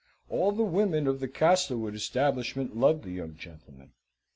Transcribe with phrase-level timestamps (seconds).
[0.31, 3.91] All the women of the Castlewood establishment loved the young gentleman.